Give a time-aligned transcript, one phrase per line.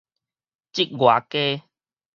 [0.71, 1.63] 接外家